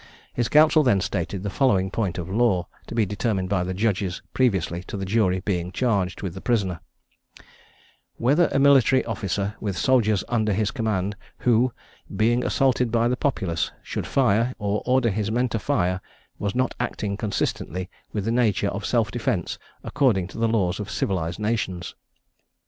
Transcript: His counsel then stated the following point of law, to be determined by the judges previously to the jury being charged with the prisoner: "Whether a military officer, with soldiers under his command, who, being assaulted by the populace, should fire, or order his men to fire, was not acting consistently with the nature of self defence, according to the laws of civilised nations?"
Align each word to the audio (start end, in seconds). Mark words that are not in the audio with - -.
His 0.33 0.49
counsel 0.49 0.81
then 0.81 0.99
stated 0.99 1.43
the 1.43 1.51
following 1.51 1.91
point 1.91 2.17
of 2.17 2.27
law, 2.27 2.67
to 2.87 2.95
be 2.95 3.05
determined 3.05 3.49
by 3.49 3.63
the 3.63 3.75
judges 3.75 4.23
previously 4.33 4.81
to 4.85 4.97
the 4.97 5.05
jury 5.05 5.41
being 5.41 5.71
charged 5.71 6.23
with 6.23 6.33
the 6.33 6.41
prisoner: 6.41 6.79
"Whether 8.15 8.47
a 8.51 8.57
military 8.57 9.05
officer, 9.05 9.53
with 9.59 9.77
soldiers 9.77 10.23
under 10.27 10.53
his 10.53 10.71
command, 10.71 11.15
who, 11.37 11.71
being 12.15 12.43
assaulted 12.43 12.91
by 12.91 13.09
the 13.09 13.15
populace, 13.15 13.69
should 13.83 14.07
fire, 14.07 14.55
or 14.57 14.81
order 14.87 15.11
his 15.11 15.29
men 15.29 15.49
to 15.49 15.59
fire, 15.59 16.01
was 16.39 16.55
not 16.55 16.73
acting 16.79 17.15
consistently 17.15 17.87
with 18.11 18.25
the 18.25 18.31
nature 18.31 18.69
of 18.69 18.87
self 18.87 19.11
defence, 19.11 19.59
according 19.83 20.25
to 20.29 20.39
the 20.39 20.47
laws 20.49 20.79
of 20.79 20.89
civilised 20.89 21.37
nations?" 21.37 21.93